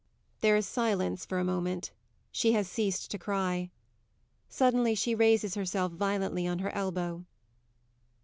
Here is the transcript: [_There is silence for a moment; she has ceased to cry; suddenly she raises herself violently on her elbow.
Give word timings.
[_There 0.41 0.57
is 0.57 0.65
silence 0.65 1.27
for 1.27 1.37
a 1.37 1.43
moment; 1.43 1.91
she 2.31 2.53
has 2.53 2.67
ceased 2.67 3.11
to 3.11 3.19
cry; 3.19 3.69
suddenly 4.49 4.95
she 4.95 5.13
raises 5.13 5.53
herself 5.53 5.91
violently 5.91 6.47
on 6.47 6.57
her 6.57 6.71
elbow. 6.71 7.23